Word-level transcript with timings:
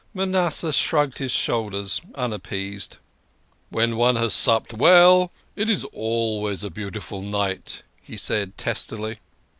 Manasseh 0.15 0.73
shrugged 0.73 1.19
his 1.19 1.31
shoulders, 1.31 2.01
unappeased." 2.15 2.97
When 3.69 3.97
one 3.97 4.15
has 4.15 4.33
supped 4.33 4.73
well, 4.73 5.31
it 5.55 5.69
is 5.69 5.83
always 5.93 6.63
a 6.63 6.71
beautiful 6.71 7.21
night," 7.21 7.83
he 8.01 8.17
said 8.17 8.57
testily. 8.57 9.19